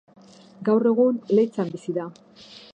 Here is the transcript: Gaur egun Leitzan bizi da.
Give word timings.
Gaur 0.69 0.89
egun 0.93 1.21
Leitzan 1.41 1.71
bizi 1.77 1.97
da. 2.01 2.11